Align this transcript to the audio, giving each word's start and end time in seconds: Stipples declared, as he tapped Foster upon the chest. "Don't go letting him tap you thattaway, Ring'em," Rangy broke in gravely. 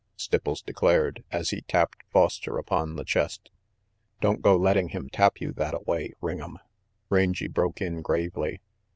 Stipples 0.17 0.65
declared, 0.65 1.23
as 1.29 1.51
he 1.51 1.61
tapped 1.61 2.01
Foster 2.09 2.57
upon 2.57 2.95
the 2.95 3.03
chest. 3.05 3.51
"Don't 4.19 4.41
go 4.41 4.55
letting 4.57 4.89
him 4.89 5.11
tap 5.11 5.39
you 5.39 5.53
thattaway, 5.53 6.13
Ring'em," 6.23 6.55
Rangy 7.11 7.47
broke 7.47 7.81
in 7.83 8.01
gravely. 8.01 8.61